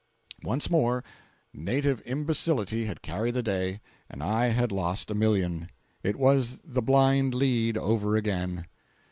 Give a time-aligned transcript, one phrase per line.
[0.41, 1.03] Once more
[1.53, 5.69] native imbecility had carried the day, and I had lost a million!
[6.01, 8.65] It was the "blind lead" over again.